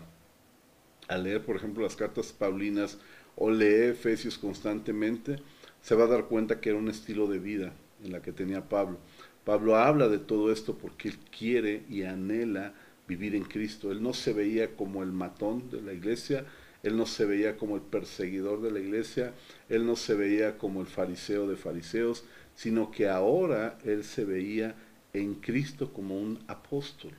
[1.18, 2.98] leer, por ejemplo, las cartas paulinas
[3.36, 5.38] o lee Efesios constantemente,
[5.82, 7.74] se va a dar cuenta que era un estilo de vida
[8.04, 8.98] en la que tenía Pablo.
[9.44, 12.74] Pablo habla de todo esto porque él quiere y anhela
[13.08, 13.92] vivir en Cristo.
[13.92, 16.46] Él no se veía como el matón de la iglesia,
[16.84, 19.34] él no se veía como el perseguidor de la iglesia,
[19.70, 24.76] él no se veía como el fariseo de fariseos, sino que ahora él se veía
[25.14, 27.14] en Cristo como un apóstol.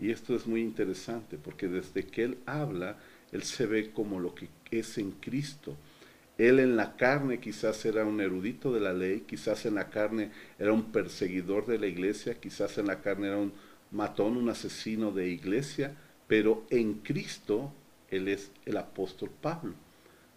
[0.00, 2.98] Y esto es muy interesante porque desde que él habla,
[3.30, 5.76] él se ve como lo que es en Cristo.
[6.38, 10.30] Él en la carne quizás era un erudito de la ley, quizás en la carne
[10.58, 13.52] era un perseguidor de la iglesia, quizás en la carne era un
[13.92, 15.94] matón, un asesino de iglesia,
[16.26, 17.72] pero en Cristo
[18.08, 19.74] Él es el apóstol Pablo.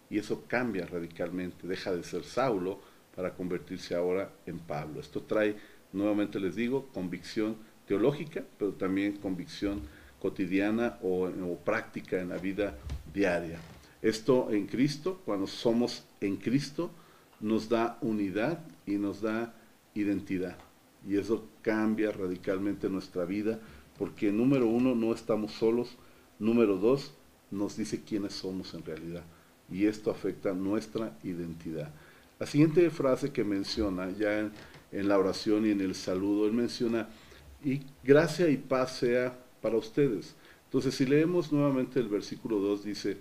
[0.08, 2.80] Y eso cambia radicalmente, deja de ser Saulo
[3.14, 5.00] para convertirse ahora en Pablo.
[5.00, 5.56] Esto trae,
[5.92, 9.80] nuevamente les digo, convicción teológica, pero también convicción
[10.20, 12.76] cotidiana o, o práctica en la vida
[13.12, 13.58] diaria.
[14.02, 16.90] Esto en Cristo, cuando somos en Cristo,
[17.40, 19.54] nos da unidad y nos da
[19.94, 20.56] identidad.
[21.08, 23.60] Y eso cambia radicalmente nuestra vida,
[23.98, 25.96] porque número uno, no estamos solos,
[26.38, 27.14] número dos,
[27.50, 29.24] nos dice quiénes somos en realidad.
[29.70, 31.92] Y esto afecta nuestra identidad.
[32.38, 34.40] La siguiente frase que menciona, ya
[34.92, 37.08] en, la oración y en el saludo, él menciona,
[37.64, 40.34] y gracia y paz sea para ustedes.
[40.64, 43.16] Entonces, si leemos nuevamente el versículo 2, dice,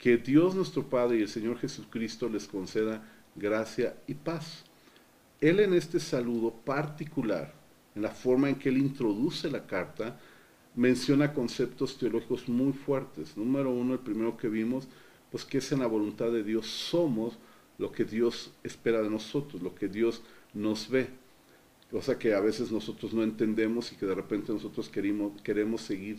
[0.00, 3.02] que Dios nuestro Padre y el Señor Jesucristo les conceda
[3.36, 4.64] gracia y paz.
[5.40, 7.54] Él en este saludo particular,
[7.94, 10.20] en la forma en que él introduce la carta,
[10.74, 13.36] menciona conceptos teológicos muy fuertes.
[13.36, 14.86] Número uno, el primero que vimos,
[15.30, 17.38] pues que es en la voluntad de Dios somos
[17.78, 20.22] lo que Dios espera de nosotros, lo que Dios
[20.52, 21.08] nos ve.
[21.90, 26.18] Cosa que a veces nosotros no entendemos y que de repente nosotros queremos, queremos seguir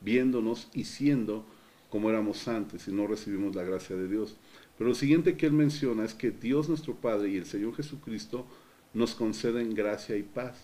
[0.00, 1.46] viéndonos y siendo
[1.88, 4.36] como éramos antes y no recibimos la gracia de Dios.
[4.76, 8.46] Pero lo siguiente que él menciona es que Dios nuestro Padre y el Señor Jesucristo
[8.92, 10.56] nos conceden gracia y paz.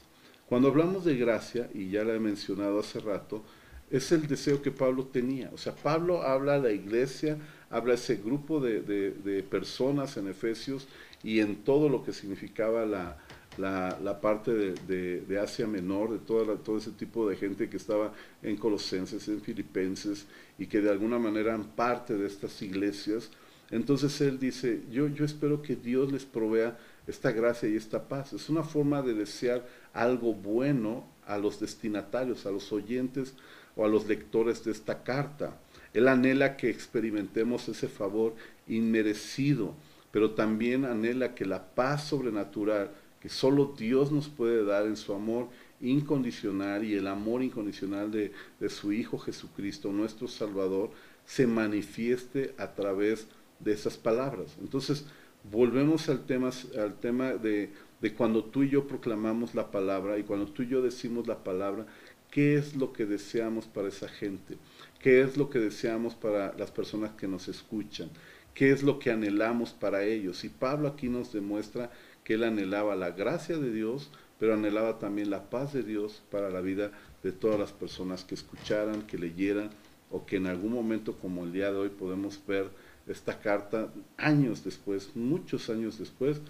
[0.46, 3.42] Cuando hablamos de gracia, y ya la he mencionado hace rato,
[3.90, 5.50] es el deseo que Pablo tenía.
[5.52, 7.38] O sea, Pablo habla a la iglesia,
[7.70, 10.88] habla a ese grupo de, personas en Efesios
[11.22, 13.18] y en todo lo que significaba la,
[13.58, 18.56] la, parte de, Asia Menor, de toda todo ese tipo de gente que estaba en
[18.56, 20.26] Colosenses, en Filipenses,
[20.58, 23.30] y que de alguna manera eran parte de estas iglesias.
[23.72, 28.32] Entonces él dice, yo, espero que Dios les provea esta gracia y esta paz.
[28.32, 33.34] Es una forma de desear algo bueno a los destinatarios, a los oyentes
[33.74, 35.58] o a los lectores de esta carta.
[35.94, 38.34] Él anhela que experimentemos ese favor
[38.68, 39.74] inmerecido,
[40.10, 42.90] pero también anhela que la paz sobrenatural
[43.22, 45.48] que solo Dios nos puede dar en su amor
[45.80, 48.32] incondicional y el amor incondicional de,
[48.68, 50.90] su Hijo Jesucristo, nuestro Salvador,
[51.24, 54.56] se manifieste a través de esas palabras.
[54.60, 55.06] Entonces,
[55.50, 57.70] volvemos al tema, al tema de,
[58.00, 61.44] de cuando tú y yo proclamamos la palabra y cuando tú y yo decimos la
[61.44, 61.86] palabra,
[62.30, 64.56] ¿qué es lo que deseamos para esa gente?
[65.00, 68.10] ¿Qué es lo que deseamos para las personas que nos escuchan?
[68.54, 70.44] ¿Qué es lo que anhelamos para ellos?
[70.44, 71.90] Y Pablo aquí nos demuestra
[72.24, 76.50] que él anhelaba la gracia de Dios, pero anhelaba también la paz de Dios para
[76.50, 79.70] la vida de todas las personas que escucharan, que leyeran,
[80.10, 82.70] o que en algún momento como el día de hoy podemos ver
[83.06, 86.40] esta carta años después, muchos años después,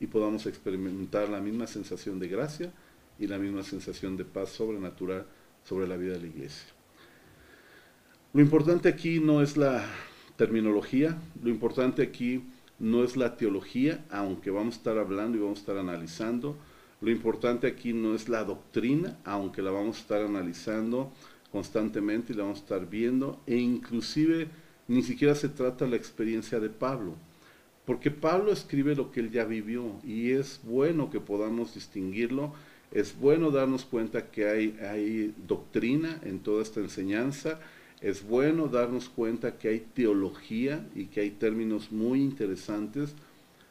[0.00, 2.72] y podamos experimentar la misma sensación de gracia
[3.18, 5.26] y la misma sensación de paz sobrenatural
[5.64, 6.68] sobre la vida de la iglesia.
[8.32, 9.84] Lo importante aquí no es la
[10.36, 12.44] terminología, lo importante aquí
[12.78, 16.56] no es la teología, aunque vamos a estar hablando y vamos a estar analizando.
[17.00, 21.12] Lo importante aquí no es la doctrina, aunque la vamos a estar analizando
[21.50, 23.40] constantemente y la vamos a estar viendo.
[23.46, 24.48] E inclusive
[24.88, 27.14] ni siquiera se trata la experiencia de Pablo,
[27.86, 32.52] porque Pablo escribe lo que él ya vivió y es bueno que podamos distinguirlo.
[32.90, 37.60] Es bueno darnos cuenta que hay, hay doctrina en toda esta enseñanza
[38.00, 43.14] es bueno darnos cuenta que hay teología y que hay términos muy interesantes.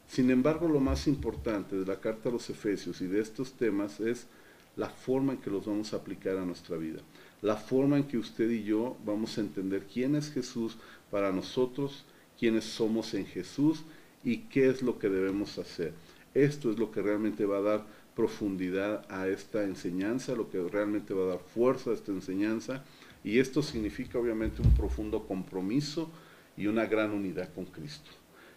[0.07, 3.99] Sin embargo, lo más importante de la carta a los Efesios y de estos temas
[3.99, 4.27] es
[4.75, 6.99] la forma en que los vamos a aplicar a nuestra vida.
[7.41, 10.77] La forma en que usted y yo vamos a entender quién es Jesús
[11.11, 12.05] para nosotros,
[12.39, 13.83] quiénes somos en Jesús
[14.23, 15.93] y qué es lo que debemos hacer.
[16.33, 21.13] Esto es lo que realmente va a dar profundidad a esta enseñanza, lo que realmente
[21.13, 22.83] va a dar fuerza a esta enseñanza
[23.23, 26.09] y esto significa obviamente un profundo compromiso
[26.55, 28.09] y una gran unidad con Cristo.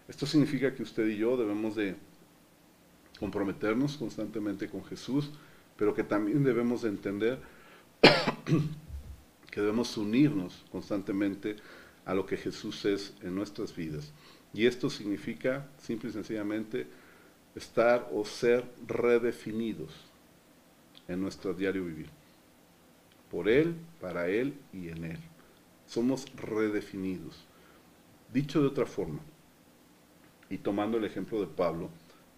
[0.09, 1.95] Esto significa que usted y yo debemos de
[3.19, 5.31] comprometernos constantemente con Jesús,
[5.77, 7.39] pero que también debemos de entender
[9.51, 11.57] que debemos unirnos constantemente
[12.05, 14.13] a lo que Jesús es en nuestras vidas.
[14.53, 16.87] Y esto significa, simple y sencillamente,
[17.55, 19.93] estar o ser redefinidos
[21.09, 22.09] en nuestro diario vivir
[23.31, 25.19] por Él, para Él y en Él.
[25.87, 27.45] Somos redefinidos.
[28.33, 29.21] Dicho de otra forma,
[30.49, 31.91] y tomando el ejemplo de Pablo,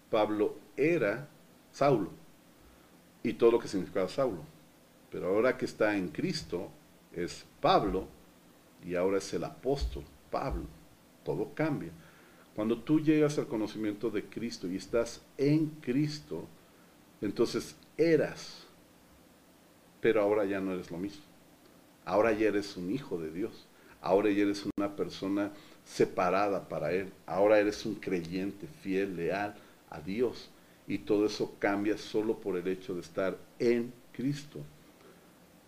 [0.09, 1.27] Pablo era
[1.71, 2.11] Saulo
[3.23, 4.43] y todo lo que significaba Saulo.
[5.11, 6.69] Pero ahora que está en Cristo
[7.11, 8.07] es Pablo
[8.85, 10.65] y ahora es el apóstol Pablo.
[11.23, 11.91] Todo cambia.
[12.55, 16.47] Cuando tú llegas al conocimiento de Cristo y estás en Cristo,
[17.21, 18.63] entonces eras
[20.03, 21.23] pero ahora ya no eres lo mismo.
[22.03, 23.65] Ahora ya eres un hijo de Dios.
[24.01, 25.53] Ahora ya eres una persona
[25.85, 27.09] separada para Él.
[27.25, 29.55] Ahora eres un creyente fiel, leal
[29.89, 30.49] a Dios.
[30.89, 34.59] Y todo eso cambia solo por el hecho de estar en Cristo.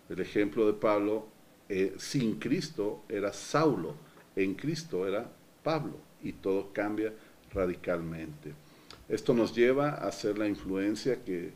[0.09, 1.29] El ejemplo de Pablo
[1.69, 3.95] eh, sin Cristo era Saulo,
[4.35, 5.29] en Cristo era
[5.63, 7.13] Pablo, y todo cambia
[7.53, 8.53] radicalmente.
[9.07, 11.51] Esto nos lleva a ser la influencia que,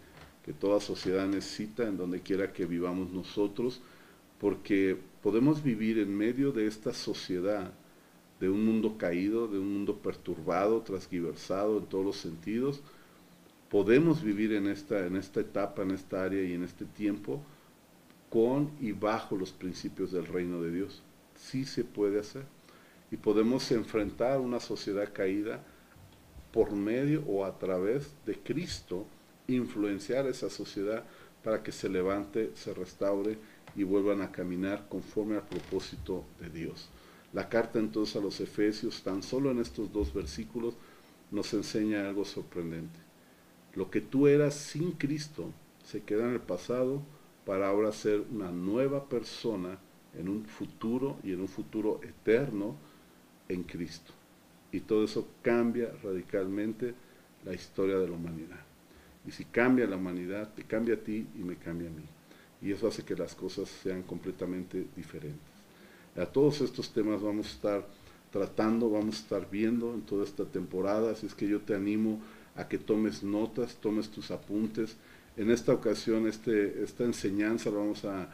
[0.46, 3.82] que toda sociedad necesita en donde quiera que vivamos nosotros,
[4.40, 7.72] porque podemos vivir en medio de esta sociedad,
[8.40, 12.82] de un mundo caído, de un mundo perturbado, transgiversado en todos los sentidos,
[13.70, 17.42] podemos vivir en esta, en esta etapa, en esta área y en este tiempo
[18.30, 21.02] con y bajo los principios del reino de Dios.
[21.36, 22.44] Sí se puede hacer.
[23.12, 25.64] Y podemos enfrentar una sociedad caída
[26.52, 29.06] por medio o a través de Cristo,
[29.48, 31.04] influenciar esa sociedad
[31.44, 33.38] para que se levante, se restaure
[33.76, 36.90] y vuelvan a caminar conforme al propósito de Dios.
[37.34, 40.76] La carta entonces a los Efesios, tan solo en estos dos versículos,
[41.32, 43.00] nos enseña algo sorprendente.
[43.76, 45.52] Lo que tú eras sin Cristo
[45.84, 47.04] se queda en el pasado
[47.50, 49.76] para ahora ser una nueva persona
[50.16, 52.76] en un futuro y en un futuro eterno
[53.48, 54.14] en Cristo.
[54.72, 56.94] Y todo eso cambia radicalmente
[57.44, 58.60] la historia de la humanidad.
[59.26, 62.04] Y si cambia la humanidad, te cambia a ti y me cambia a mí.
[62.62, 65.42] Y eso hace que las cosas sean completamente diferentes.
[66.18, 67.88] A todos estos temas vamos a estar
[68.32, 72.22] tratando, vamos a estar viendo en toda esta temporada, así es que yo te animo
[72.56, 74.98] a que tomes notas, tomes tus apuntes.
[75.40, 78.30] En esta ocasión, este, esta enseñanza la vamos a,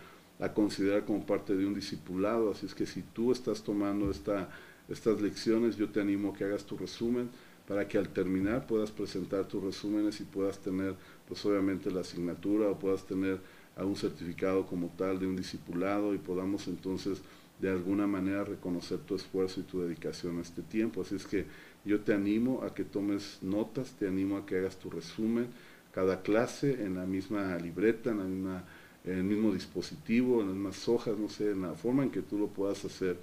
[0.56, 4.50] considerar como parte de un discipulado, así es que si tú estás tomando esta,
[4.90, 7.30] estas lecciones, yo te animo a que hagas tu resumen
[7.68, 10.96] para que al terminar puedas presentar tus resúmenes y puedas tener,
[11.28, 13.40] pues obviamente la asignatura o puedas tener
[13.76, 17.22] algún certificado como tal de un discipulado y podamos entonces
[17.60, 21.02] de alguna manera reconocer tu esfuerzo y tu dedicación a este tiempo.
[21.02, 21.46] Así es que
[21.86, 25.48] yo te animo a que tomes notas, te animo a que hagas tu resumen,
[25.96, 28.64] cada clase en la misma libreta, en, la misma,
[29.06, 32.38] el mismo dispositivo, en las mismas hojas, no sé, en la forma en que tú
[32.38, 33.18] lo puedas hacer,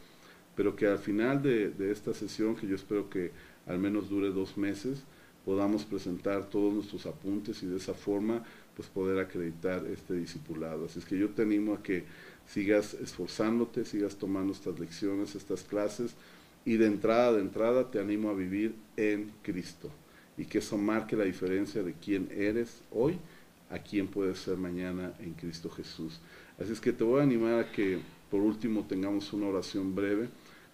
[0.56, 3.30] pero que al final de, de esta sesión, que yo espero que
[3.66, 5.02] al menos dure dos meses,
[5.44, 8.42] podamos presentar todos nuestros apuntes y de esa forma
[8.74, 10.86] pues poder acreditar este discipulado.
[10.86, 12.04] Así es que yo te animo a que
[12.46, 16.14] sigas esforzándote, sigas tomando estas lecciones, estas clases,
[16.64, 19.90] y de entrada, de entrada, te animo a vivir en Cristo
[20.36, 23.18] y que eso marque la diferencia de quién eres hoy
[23.70, 26.20] a quién puedes ser mañana en Cristo Jesús.
[26.60, 27.98] Así es que te voy a animar a que
[28.30, 30.28] por último tengamos una oración breve,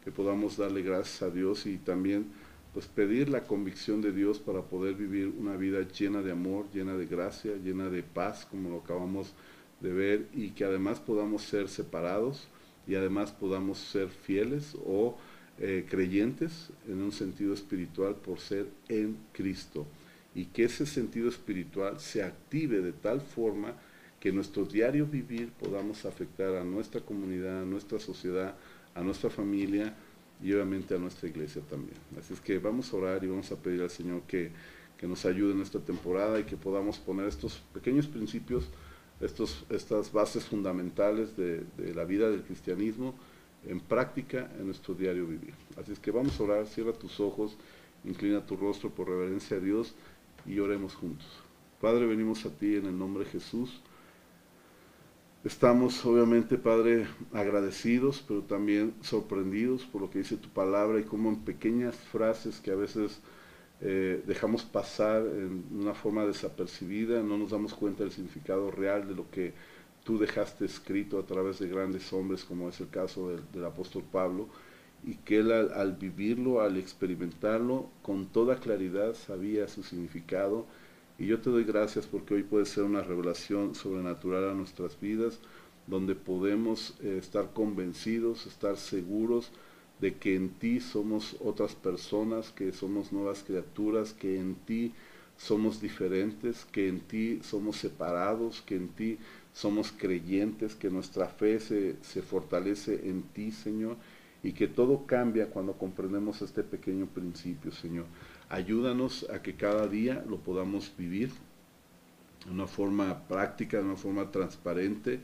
[0.04, 2.26] que podamos darle gracias a Dios y también
[2.74, 6.96] pues pedir la convicción de Dios para poder vivir una vida llena de amor, llena
[6.96, 9.32] de gracia, llena de paz, como lo acabamos
[9.80, 12.48] de ver, y que además podamos ser separados
[12.86, 15.16] y además podamos ser fieles o
[15.61, 19.86] eh, creyentes en un sentido espiritual por ser en Cristo
[20.32, 23.74] y que ese sentido espiritual se active de tal forma
[24.20, 28.54] que nuestro diario vivir podamos afectar a nuestra comunidad, a nuestra sociedad,
[28.94, 29.96] a nuestra familia
[30.40, 31.98] y obviamente a nuestra iglesia también.
[32.16, 34.52] Así es que vamos a orar y vamos a pedir al Señor que,
[35.02, 38.68] nos ayude en esta temporada y que podamos poner estos pequeños principios,
[39.20, 43.14] estos, estas bases fundamentales de la vida del cristianismo
[43.66, 45.54] en práctica en nuestro diario vivir.
[45.80, 47.56] Así es que vamos a orar, cierra tus ojos,
[48.04, 49.94] inclina tu rostro por reverencia a Dios
[50.46, 51.28] y oremos juntos.
[51.80, 53.80] Padre, venimos a ti en el nombre de Jesús.
[55.44, 61.28] Estamos obviamente, Padre, agradecidos, pero también sorprendidos por lo que dice tu palabra y cómo
[61.28, 63.20] en pequeñas frases que a veces
[63.80, 69.14] eh, dejamos pasar en una forma desapercibida, no nos damos cuenta del significado real de
[69.14, 69.54] lo que
[70.09, 74.48] tú dejaste escrito a través de grandes hombres, como es el caso del, apóstol Pablo,
[75.04, 80.64] y que él al, vivirlo, al experimentarlo, con toda claridad sabía su significado.
[81.18, 85.40] Y yo te doy gracias porque hoy puede ser una revelación sobrenatural a nuestras vidas,
[85.86, 89.50] donde podemos eh, estar convencidos, estar seguros
[90.00, 94.94] de que en ti somos otras personas, que somos nuevas criaturas, que en ti
[95.36, 99.18] somos diferentes, que en ti somos separados, que en ti
[99.53, 103.96] somos creyentes, que nuestra fe se, fortalece en ti, Señor,
[104.42, 108.07] y que todo cambia cuando comprendemos este pequeño principio, Señor.
[108.49, 111.30] Ayúdanos a que cada día lo podamos vivir
[112.46, 115.20] de una forma práctica, de una forma transparente,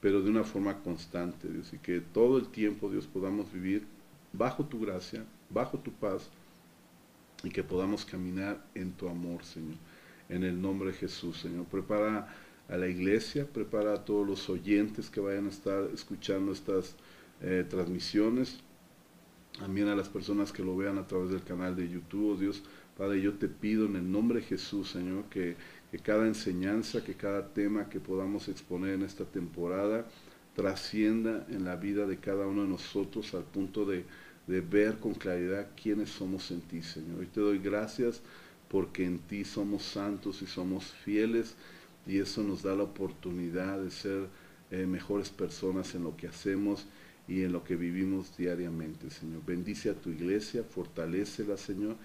[0.00, 3.86] pero de una forma constante, Dios, y que todo el tiempo, Dios, podamos vivir
[4.32, 6.30] bajo tu gracia, bajo tu paz,
[7.44, 9.76] y que podamos caminar en tu amor, Señor.
[10.28, 11.66] En el nombre de Jesús, Señor.
[11.66, 12.34] Prepara
[12.68, 16.96] a la iglesia, prepara a todos los oyentes que vayan a estar escuchando estas
[17.42, 18.60] eh, transmisiones,
[19.58, 22.62] también a las personas que lo vean a través del canal de YouTube, oh Dios,
[22.96, 25.56] Padre, yo te pido en el nombre de Jesús, Señor, que,
[26.02, 30.06] cada enseñanza, que cada tema que podamos exponer en esta temporada,
[30.54, 34.04] trascienda en la vida de cada uno de nosotros al punto de,
[34.46, 37.22] de ver con claridad quiénes somos en ti, Señor.
[37.22, 38.22] Y te doy gracias
[38.68, 41.56] porque en ti somos santos y somos fieles
[42.06, 44.28] y eso nos da la oportunidad de ser
[44.70, 46.86] eh, mejores personas en lo que hacemos
[47.26, 49.42] y en lo que vivimos diariamente, Señor.
[49.46, 51.96] Bendice a tu iglesia, fortalecela, Señor,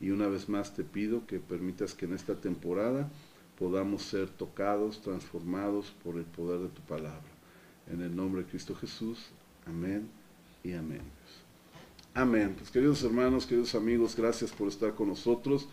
[0.00, 3.10] y una vez más te pido que permitas que en esta temporada
[3.58, 7.26] podamos ser tocados, transformados por el poder de tu palabra.
[7.90, 9.30] En el nombre de Cristo Jesús,
[9.66, 10.08] amén
[10.62, 11.02] y amén.
[12.14, 12.54] Amén.
[12.56, 15.68] Pues queridos hermanos, queridos amigos, gracias por estar con nosotros.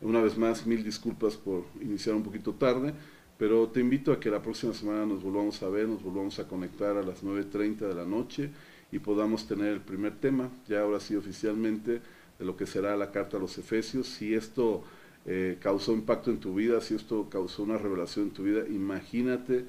[0.00, 2.94] Una vez más, mil disculpas por iniciar un poquito tarde.
[3.38, 6.48] Pero te invito a que la próxima semana nos volvamos a ver, nos volvamos a
[6.48, 8.50] conectar a las 9.30 de la noche
[8.90, 12.00] y podamos tener el primer tema, ya ahora sí oficialmente,
[12.38, 14.08] de lo que será la carta a los Efesios.
[14.08, 14.82] Si esto
[15.24, 19.66] eh, causó impacto en tu vida, si esto causó una revelación en tu vida, imagínate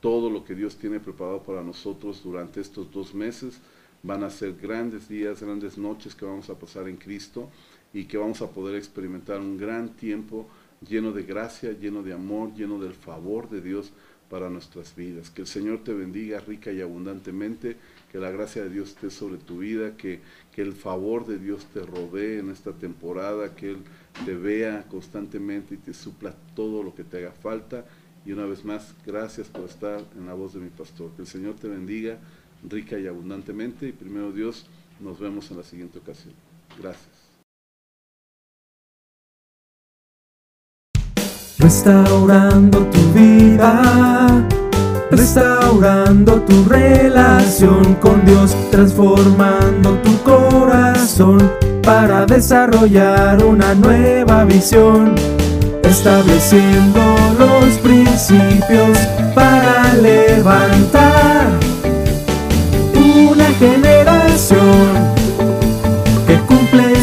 [0.00, 3.60] todo lo que Dios tiene preparado para nosotros durante estos dos meses.
[4.04, 7.50] Van a ser grandes días, grandes noches que vamos a pasar en Cristo
[7.92, 10.46] y que vamos a poder experimentar un gran tiempo
[10.86, 13.92] lleno de gracia, lleno de amor, lleno del favor de Dios
[14.28, 15.30] para nuestras vidas.
[15.30, 17.76] Que el Señor te bendiga rica y abundantemente,
[18.12, 20.20] que la gracia de Dios esté sobre tu vida, que,
[20.54, 23.78] que el favor de Dios te rodee en esta temporada, que Él
[24.24, 27.84] te vea constantemente y te supla todo lo que te haga falta.
[28.26, 31.10] Y una vez más, gracias por estar en la voz de mi pastor.
[31.12, 32.18] Que el Señor te bendiga
[32.68, 33.88] rica y abundantemente.
[33.88, 34.66] Y primero Dios,
[35.00, 36.34] nos vemos en la siguiente ocasión.
[36.78, 37.17] Gracias.
[41.58, 44.44] Restaurando tu vida,
[45.10, 51.50] restaurando tu relación con Dios, transformando tu corazón
[51.82, 55.16] para desarrollar una nueva visión,
[55.82, 57.00] estableciendo
[57.40, 58.96] los principios
[59.34, 61.48] para levantar
[62.94, 64.92] una generación
[66.24, 67.02] que cumple